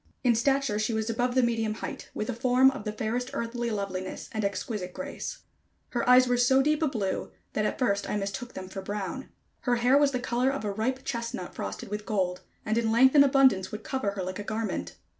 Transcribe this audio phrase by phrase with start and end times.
[0.23, 3.69] In stature she was above the medium height, with a form of the fairest earthly
[3.69, 5.43] loveliness and exquisite grace.
[5.89, 9.29] Her eyes were so deep a blue, that at first I mistook them for brown.
[9.59, 13.13] Her hair was the color of a ripe chestnut frosted with gold, and in length
[13.13, 14.95] and abundance would cover her like a garment.